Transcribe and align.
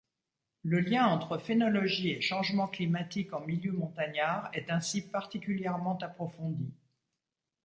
Le 0.63 0.79
lien 0.79 1.05
entre 1.05 1.37
phénologie 1.37 2.09
et 2.09 2.21
changement 2.21 2.67
climatique 2.67 3.33
en 3.33 3.41
milieu 3.41 3.71
montagnard 3.71 4.49
est 4.51 4.71
ainsi 4.71 5.07
particulièrement 5.07 5.95
approfondi. 5.99 6.73